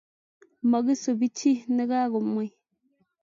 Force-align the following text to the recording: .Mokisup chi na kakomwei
.Mokisup 0.69 1.19
chi 1.37 1.51
na 1.75 1.83
kakomwei 1.89 2.51